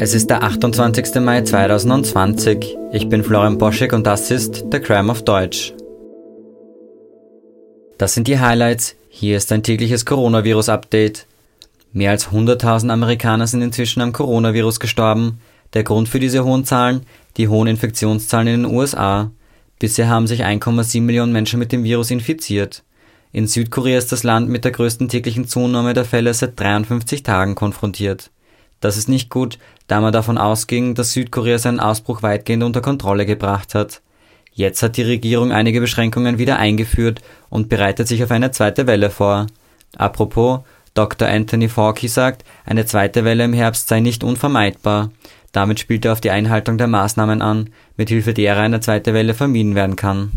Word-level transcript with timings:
Es 0.00 0.14
ist 0.14 0.30
der 0.30 0.44
28. 0.44 1.16
Mai 1.16 1.42
2020. 1.42 2.76
Ich 2.92 3.08
bin 3.08 3.24
Florian 3.24 3.58
Boschek 3.58 3.92
und 3.92 4.06
das 4.06 4.30
ist 4.30 4.64
The 4.70 4.78
Crime 4.78 5.10
of 5.10 5.24
Deutsch. 5.24 5.74
Das 7.98 8.14
sind 8.14 8.28
die 8.28 8.38
Highlights. 8.38 8.94
Hier 9.08 9.36
ist 9.36 9.50
ein 9.50 9.64
tägliches 9.64 10.06
Coronavirus-Update. 10.06 11.26
Mehr 11.92 12.12
als 12.12 12.28
100.000 12.28 12.90
Amerikaner 12.90 13.48
sind 13.48 13.60
inzwischen 13.60 14.00
am 14.00 14.12
Coronavirus 14.12 14.78
gestorben. 14.78 15.40
Der 15.74 15.82
Grund 15.82 16.08
für 16.08 16.20
diese 16.20 16.44
hohen 16.44 16.64
Zahlen? 16.64 17.04
Die 17.36 17.48
hohen 17.48 17.66
Infektionszahlen 17.66 18.46
in 18.46 18.62
den 18.62 18.72
USA. 18.72 19.32
Bisher 19.80 20.08
haben 20.08 20.28
sich 20.28 20.44
1,7 20.44 21.02
Millionen 21.02 21.32
Menschen 21.32 21.58
mit 21.58 21.72
dem 21.72 21.82
Virus 21.82 22.12
infiziert. 22.12 22.84
In 23.32 23.48
Südkorea 23.48 23.98
ist 23.98 24.12
das 24.12 24.22
Land 24.22 24.48
mit 24.48 24.64
der 24.64 24.70
größten 24.70 25.08
täglichen 25.08 25.48
Zunahme 25.48 25.92
der 25.92 26.04
Fälle 26.04 26.32
seit 26.34 26.58
53 26.60 27.24
Tagen 27.24 27.56
konfrontiert. 27.56 28.30
Das 28.80 28.96
ist 28.96 29.08
nicht 29.08 29.30
gut, 29.30 29.58
da 29.86 30.00
man 30.00 30.12
davon 30.12 30.38
ausging, 30.38 30.94
dass 30.94 31.12
Südkorea 31.12 31.58
seinen 31.58 31.80
Ausbruch 31.80 32.22
weitgehend 32.22 32.62
unter 32.62 32.80
Kontrolle 32.80 33.26
gebracht 33.26 33.74
hat. 33.74 34.00
Jetzt 34.52 34.82
hat 34.82 34.96
die 34.96 35.02
Regierung 35.02 35.52
einige 35.52 35.80
Beschränkungen 35.80 36.38
wieder 36.38 36.58
eingeführt 36.58 37.20
und 37.48 37.68
bereitet 37.68 38.08
sich 38.08 38.22
auf 38.24 38.30
eine 38.30 38.50
zweite 38.50 38.86
Welle 38.86 39.10
vor. 39.10 39.46
Apropos, 39.96 40.60
Dr. 40.94 41.28
Anthony 41.28 41.68
Fauci 41.68 42.08
sagt, 42.08 42.44
eine 42.64 42.84
zweite 42.84 43.24
Welle 43.24 43.44
im 43.44 43.52
Herbst 43.52 43.88
sei 43.88 44.00
nicht 44.00 44.24
unvermeidbar. 44.24 45.10
Damit 45.52 45.80
spielt 45.80 46.04
er 46.04 46.12
auf 46.12 46.20
die 46.20 46.30
Einhaltung 46.30 46.76
der 46.76 46.88
Maßnahmen 46.88 47.40
an, 47.40 47.70
mithilfe 47.96 48.34
derer 48.34 48.60
eine 48.60 48.80
zweite 48.80 49.14
Welle 49.14 49.34
vermieden 49.34 49.74
werden 49.74 49.96
kann. 49.96 50.32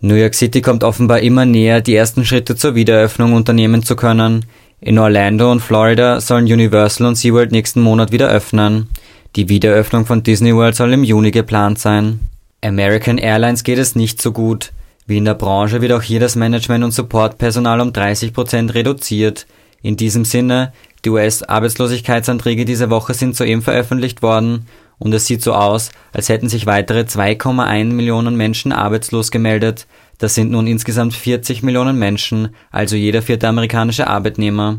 New 0.00 0.14
York 0.14 0.34
City 0.34 0.62
kommt 0.62 0.84
offenbar 0.84 1.20
immer 1.20 1.44
näher, 1.44 1.80
die 1.80 1.96
ersten 1.96 2.24
Schritte 2.24 2.54
zur 2.54 2.76
Wiedereröffnung 2.76 3.32
unternehmen 3.32 3.82
zu 3.82 3.96
können. 3.96 4.46
In 4.80 4.98
Orlando 4.98 5.50
und 5.50 5.60
Florida 5.60 6.20
sollen 6.20 6.44
Universal 6.44 7.06
und 7.06 7.16
SeaWorld 7.16 7.50
nächsten 7.50 7.80
Monat 7.80 8.12
wieder 8.12 8.28
öffnen. 8.28 8.88
Die 9.34 9.48
Wiedereröffnung 9.48 10.06
von 10.06 10.22
Disney 10.22 10.54
World 10.54 10.76
soll 10.76 10.92
im 10.92 11.02
Juni 11.02 11.32
geplant 11.32 11.80
sein. 11.80 12.20
American 12.62 13.18
Airlines 13.18 13.64
geht 13.64 13.78
es 13.78 13.96
nicht 13.96 14.22
so 14.22 14.30
gut. 14.30 14.72
Wie 15.06 15.16
in 15.16 15.24
der 15.24 15.34
Branche 15.34 15.80
wird 15.80 15.92
auch 15.92 16.02
hier 16.02 16.20
das 16.20 16.36
Management- 16.36 16.84
und 16.84 16.92
Supportpersonal 16.92 17.80
um 17.80 17.92
30 17.92 18.32
Prozent 18.32 18.74
reduziert. 18.74 19.46
In 19.82 19.96
diesem 19.96 20.24
Sinne, 20.24 20.72
die 21.04 21.10
US-Arbeitslosigkeitsanträge 21.10 22.64
diese 22.64 22.90
Woche 22.90 23.14
sind 23.14 23.34
soeben 23.34 23.62
veröffentlicht 23.62 24.22
worden 24.22 24.66
und 24.98 25.12
es 25.14 25.26
sieht 25.26 25.42
so 25.42 25.54
aus, 25.54 25.90
als 26.12 26.28
hätten 26.28 26.48
sich 26.48 26.66
weitere 26.66 27.00
2,1 27.00 27.84
Millionen 27.86 28.36
Menschen 28.36 28.72
arbeitslos 28.72 29.30
gemeldet, 29.30 29.86
das 30.18 30.34
sind 30.34 30.50
nun 30.50 30.66
insgesamt 30.66 31.14
40 31.14 31.62
Millionen 31.62 31.98
Menschen, 31.98 32.54
also 32.70 32.96
jeder 32.96 33.22
vierte 33.22 33.48
amerikanische 33.48 34.08
Arbeitnehmer. 34.08 34.78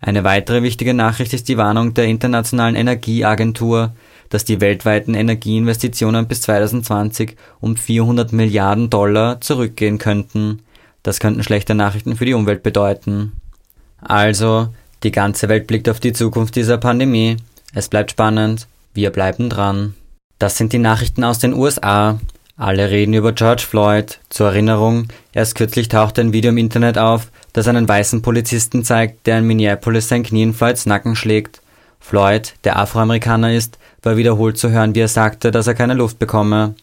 Eine 0.00 0.24
weitere 0.24 0.62
wichtige 0.62 0.94
Nachricht 0.94 1.32
ist 1.32 1.48
die 1.48 1.56
Warnung 1.56 1.94
der 1.94 2.04
Internationalen 2.04 2.76
Energieagentur, 2.76 3.94
dass 4.28 4.44
die 4.44 4.60
weltweiten 4.60 5.14
Energieinvestitionen 5.14 6.28
bis 6.28 6.42
2020 6.42 7.36
um 7.60 7.76
400 7.76 8.32
Milliarden 8.32 8.90
Dollar 8.90 9.40
zurückgehen 9.40 9.98
könnten. 9.98 10.62
Das 11.02 11.18
könnten 11.18 11.42
schlechte 11.42 11.74
Nachrichten 11.74 12.16
für 12.16 12.24
die 12.24 12.34
Umwelt 12.34 12.62
bedeuten. 12.62 13.32
Also, 14.00 14.68
die 15.02 15.12
ganze 15.12 15.48
Welt 15.48 15.66
blickt 15.66 15.88
auf 15.88 16.00
die 16.00 16.12
Zukunft 16.12 16.56
dieser 16.56 16.78
Pandemie. 16.78 17.36
Es 17.74 17.88
bleibt 17.88 18.12
spannend. 18.12 18.68
Wir 18.96 19.10
bleiben 19.10 19.50
dran. 19.50 19.92
Das 20.38 20.56
sind 20.56 20.72
die 20.72 20.78
Nachrichten 20.78 21.22
aus 21.22 21.38
den 21.38 21.52
USA. 21.52 22.18
Alle 22.56 22.90
reden 22.90 23.12
über 23.12 23.32
George 23.32 23.62
Floyd. 23.68 24.20
Zur 24.30 24.46
Erinnerung, 24.46 25.08
erst 25.34 25.54
kürzlich 25.54 25.88
tauchte 25.88 26.22
ein 26.22 26.32
Video 26.32 26.48
im 26.48 26.56
Internet 26.56 26.96
auf, 26.96 27.30
das 27.52 27.68
einen 27.68 27.86
weißen 27.86 28.22
Polizisten 28.22 28.84
zeigt, 28.84 29.26
der 29.26 29.36
in 29.36 29.44
Minneapolis 29.44 30.08
sein 30.08 30.22
Knie 30.22 30.44
in 30.44 30.54
Floyds 30.54 30.86
Nacken 30.86 31.14
schlägt. 31.14 31.60
Floyd, 32.00 32.54
der 32.64 32.78
Afroamerikaner 32.78 33.52
ist, 33.52 33.78
war 34.02 34.16
wiederholt 34.16 34.56
zu 34.56 34.70
hören, 34.70 34.94
wie 34.94 35.00
er 35.00 35.08
sagte, 35.08 35.50
dass 35.50 35.66
er 35.66 35.74
keine 35.74 35.92
Luft 35.92 36.18
bekomme. 36.18 36.74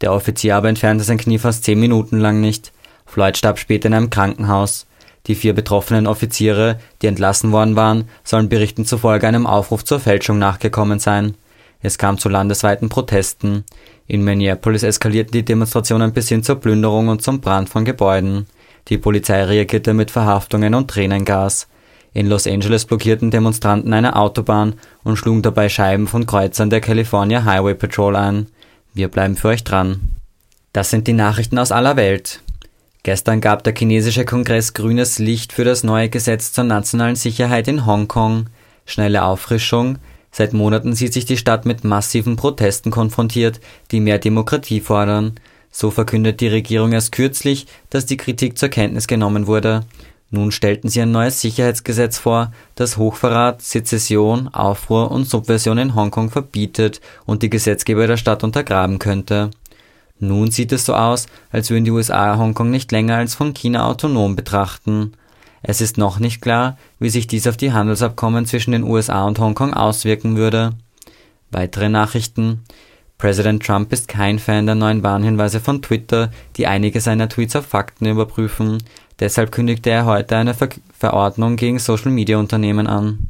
Der 0.00 0.14
Offizier 0.14 0.56
aber 0.56 0.70
entfernte 0.70 1.04
sein 1.04 1.18
Knie 1.18 1.38
fast 1.38 1.64
zehn 1.64 1.78
Minuten 1.78 2.18
lang 2.18 2.40
nicht. 2.40 2.72
Floyd 3.04 3.36
starb 3.36 3.58
später 3.58 3.88
in 3.88 3.94
einem 3.94 4.08
Krankenhaus. 4.08 4.86
Die 5.26 5.34
vier 5.34 5.52
betroffenen 5.52 6.06
Offiziere, 6.06 6.78
die 7.02 7.08
entlassen 7.08 7.52
worden 7.52 7.76
waren, 7.76 8.08
sollen 8.24 8.48
Berichten 8.48 8.86
zufolge 8.86 9.28
einem 9.28 9.46
Aufruf 9.46 9.84
zur 9.84 10.00
Fälschung 10.00 10.38
nachgekommen 10.38 10.98
sein. 10.98 11.34
Es 11.80 11.98
kam 11.98 12.18
zu 12.18 12.28
landesweiten 12.28 12.88
Protesten. 12.88 13.64
In 14.06 14.24
Minneapolis 14.24 14.82
eskalierten 14.82 15.32
die 15.32 15.44
Demonstrationen 15.44 16.12
bis 16.12 16.28
hin 16.28 16.42
zur 16.42 16.56
Plünderung 16.56 17.08
und 17.08 17.22
zum 17.22 17.40
Brand 17.40 17.68
von 17.68 17.84
Gebäuden. 17.84 18.46
Die 18.88 18.98
Polizei 18.98 19.44
reagierte 19.44 19.94
mit 19.94 20.10
Verhaftungen 20.10 20.74
und 20.74 20.88
Tränengas. 20.88 21.68
In 22.14 22.26
Los 22.26 22.46
Angeles 22.46 22.84
blockierten 22.84 23.30
Demonstranten 23.30 23.92
eine 23.92 24.16
Autobahn 24.16 24.74
und 25.04 25.16
schlugen 25.16 25.42
dabei 25.42 25.68
Scheiben 25.68 26.08
von 26.08 26.26
Kreuzern 26.26 26.70
der 26.70 26.80
California 26.80 27.44
Highway 27.44 27.74
Patrol 27.74 28.16
ein. 28.16 28.46
Wir 28.94 29.08
bleiben 29.08 29.36
für 29.36 29.48
euch 29.48 29.62
dran. 29.62 30.00
Das 30.72 30.90
sind 30.90 31.06
die 31.06 31.12
Nachrichten 31.12 31.58
aus 31.58 31.70
aller 31.70 31.96
Welt. 31.96 32.40
Gestern 33.04 33.40
gab 33.40 33.62
der 33.62 33.74
chinesische 33.74 34.24
Kongress 34.24 34.74
grünes 34.74 35.18
Licht 35.18 35.52
für 35.52 35.64
das 35.64 35.84
neue 35.84 36.08
Gesetz 36.08 36.52
zur 36.52 36.64
nationalen 36.64 37.16
Sicherheit 37.16 37.68
in 37.68 37.86
Hongkong. 37.86 38.46
Schnelle 38.84 39.22
Auffrischung, 39.22 39.98
Seit 40.30 40.52
Monaten 40.52 40.94
sieht 40.94 41.12
sich 41.12 41.24
die 41.24 41.36
Stadt 41.36 41.64
mit 41.64 41.84
massiven 41.84 42.36
Protesten 42.36 42.90
konfrontiert, 42.90 43.60
die 43.90 44.00
mehr 44.00 44.18
Demokratie 44.18 44.80
fordern. 44.80 45.34
So 45.70 45.90
verkündet 45.90 46.40
die 46.40 46.48
Regierung 46.48 46.92
erst 46.92 47.12
kürzlich, 47.12 47.66
dass 47.90 48.06
die 48.06 48.16
Kritik 48.16 48.58
zur 48.58 48.68
Kenntnis 48.68 49.06
genommen 49.06 49.46
wurde. 49.46 49.84
Nun 50.30 50.52
stellten 50.52 50.90
sie 50.90 51.00
ein 51.00 51.10
neues 51.10 51.40
Sicherheitsgesetz 51.40 52.18
vor, 52.18 52.52
das 52.74 52.98
Hochverrat, 52.98 53.62
Sezession, 53.62 54.48
Aufruhr 54.48 55.10
und 55.10 55.24
Subversion 55.24 55.78
in 55.78 55.94
Hongkong 55.94 56.30
verbietet 56.30 57.00
und 57.24 57.42
die 57.42 57.48
Gesetzgeber 57.48 58.06
der 58.06 58.18
Stadt 58.18 58.44
untergraben 58.44 58.98
könnte. 58.98 59.50
Nun 60.20 60.50
sieht 60.50 60.72
es 60.72 60.84
so 60.84 60.94
aus, 60.94 61.26
als 61.50 61.70
würden 61.70 61.84
die 61.84 61.90
USA 61.90 62.36
Hongkong 62.36 62.70
nicht 62.70 62.92
länger 62.92 63.16
als 63.16 63.34
von 63.34 63.54
China 63.54 63.86
autonom 63.86 64.36
betrachten. 64.36 65.14
Es 65.68 65.82
ist 65.82 65.98
noch 65.98 66.18
nicht 66.18 66.40
klar, 66.40 66.78
wie 66.98 67.10
sich 67.10 67.26
dies 67.26 67.46
auf 67.46 67.58
die 67.58 67.74
Handelsabkommen 67.74 68.46
zwischen 68.46 68.72
den 68.72 68.84
USA 68.84 69.26
und 69.26 69.38
Hongkong 69.38 69.74
auswirken 69.74 70.38
würde. 70.38 70.70
Weitere 71.50 71.90
Nachrichten 71.90 72.62
Präsident 73.18 73.66
Trump 73.66 73.92
ist 73.92 74.08
kein 74.08 74.38
Fan 74.38 74.64
der 74.64 74.76
neuen 74.76 75.02
Warnhinweise 75.02 75.60
von 75.60 75.82
Twitter, 75.82 76.30
die 76.56 76.66
einige 76.66 77.02
seiner 77.02 77.28
Tweets 77.28 77.54
auf 77.54 77.66
Fakten 77.66 78.06
überprüfen. 78.06 78.82
Deshalb 79.20 79.52
kündigte 79.52 79.90
er 79.90 80.06
heute 80.06 80.38
eine 80.38 80.54
Ver 80.54 80.70
Verordnung 80.98 81.56
gegen 81.56 81.78
Social-Media-Unternehmen 81.78 82.86
an. 82.86 83.28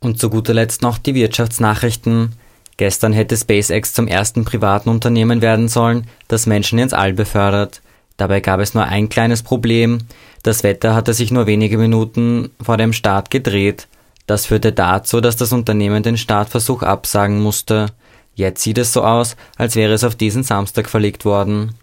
Und 0.00 0.18
zu 0.18 0.30
guter 0.30 0.54
Letzt 0.54 0.82
noch 0.82 0.98
die 0.98 1.14
Wirtschaftsnachrichten. 1.14 2.32
Gestern 2.76 3.12
hätte 3.12 3.36
SpaceX 3.36 3.92
zum 3.92 4.08
ersten 4.08 4.44
privaten 4.44 4.88
Unternehmen 4.88 5.42
werden 5.42 5.68
sollen, 5.68 6.08
das 6.26 6.46
Menschen 6.46 6.80
ins 6.80 6.92
All 6.92 7.12
befördert. 7.12 7.82
Dabei 8.18 8.40
gab 8.40 8.60
es 8.60 8.74
nur 8.74 8.84
ein 8.84 9.08
kleines 9.08 9.42
Problem. 9.42 10.00
Das 10.42 10.62
Wetter 10.64 10.94
hatte 10.94 11.14
sich 11.14 11.30
nur 11.30 11.46
wenige 11.46 11.78
Minuten 11.78 12.50
vor 12.60 12.76
dem 12.76 12.92
Start 12.92 13.30
gedreht. 13.30 13.88
Das 14.26 14.44
führte 14.44 14.72
dazu, 14.72 15.22
dass 15.22 15.36
das 15.36 15.54
Unternehmen 15.54 16.02
den 16.02 16.18
Startversuch 16.18 16.82
absagen 16.82 17.40
musste. 17.40 17.86
Jetzt 18.34 18.62
sieht 18.62 18.76
es 18.76 18.92
so 18.92 19.02
aus, 19.02 19.36
als 19.56 19.74
wäre 19.74 19.94
es 19.94 20.04
auf 20.04 20.14
diesen 20.14 20.42
Samstag 20.42 20.90
verlegt 20.90 21.24
worden. 21.24 21.74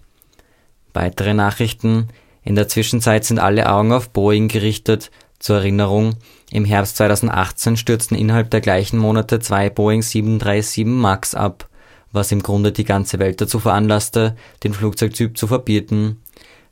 Weitere 0.93 1.33
Nachrichten. 1.33 2.09
In 2.43 2.55
der 2.55 2.67
Zwischenzeit 2.67 3.25
sind 3.25 3.39
alle 3.39 3.69
Augen 3.69 3.91
auf 3.91 4.09
Boeing 4.09 4.47
gerichtet. 4.47 5.09
Zur 5.39 5.57
Erinnerung, 5.57 6.15
im 6.51 6.65
Herbst 6.65 6.97
2018 6.97 7.77
stürzten 7.77 8.17
innerhalb 8.17 8.51
der 8.51 8.61
gleichen 8.61 8.99
Monate 8.99 9.39
zwei 9.39 9.69
Boeing 9.69 10.01
737 10.01 10.85
MAX 10.85 11.33
ab, 11.33 11.67
was 12.11 12.31
im 12.31 12.43
Grunde 12.43 12.71
die 12.71 12.85
ganze 12.85 13.19
Welt 13.19 13.41
dazu 13.41 13.59
veranlasste, 13.59 14.35
den 14.63 14.73
Flugzeugtyp 14.73 15.37
zu 15.37 15.47
verbieten. 15.47 16.21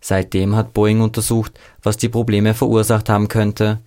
Seitdem 0.06 0.58
hat 0.58 0.74
Boeing 0.74 1.00
untersucht, 1.00 1.54
was 1.82 1.96
die 1.96 2.10
Probleme 2.10 2.54
verursacht 2.54 3.08
haben 3.08 3.30
könnte. 3.30 3.80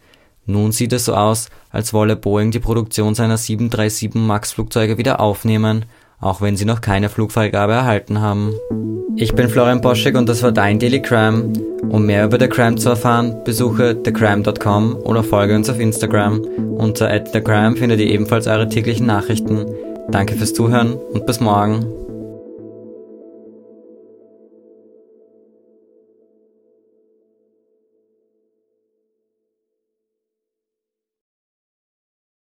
Nun 0.46 0.72
sieht 0.72 0.94
es 0.94 1.04
so 1.04 1.14
aus, 1.14 1.50
als 1.70 1.92
wolle 1.92 2.16
Boeing 2.16 2.50
die 2.52 2.58
Produktion 2.58 3.14
seiner 3.14 3.36
737 3.36 4.14
MAX 4.14 4.52
Flugzeuge 4.52 4.96
wieder 4.96 5.20
aufnehmen, 5.20 5.84
auch 6.18 6.40
wenn 6.40 6.56
sie 6.56 6.64
noch 6.64 6.80
keine 6.80 7.10
Flugfreigabe 7.10 7.74
erhalten 7.74 8.22
haben. 8.22 8.54
Ich 9.16 9.34
bin 9.34 9.50
Florian 9.50 9.82
Boschek 9.82 10.16
und 10.16 10.26
das 10.26 10.42
war 10.42 10.52
dein 10.52 10.78
Daily 10.78 11.02
Crime. 11.02 11.52
Um 11.90 12.06
mehr 12.06 12.24
über 12.24 12.40
The 12.40 12.48
Crime 12.48 12.76
zu 12.76 12.88
erfahren, 12.88 13.44
besuche 13.44 14.02
thecrime.com 14.02 14.96
oder 14.96 15.22
folge 15.22 15.54
uns 15.54 15.68
auf 15.68 15.78
Instagram. 15.78 16.40
Unter 16.78 17.10
@thecrime 17.24 17.76
findet 17.76 18.00
ihr 18.00 18.06
ebenfalls 18.06 18.46
eure 18.46 18.70
täglichen 18.70 19.06
Nachrichten. 19.06 19.66
Danke 20.10 20.34
fürs 20.34 20.54
Zuhören 20.54 20.94
und 20.94 21.26
bis 21.26 21.40
morgen. 21.40 22.05